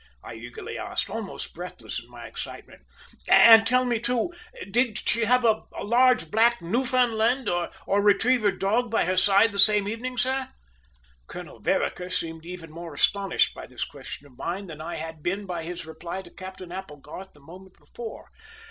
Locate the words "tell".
3.67-3.85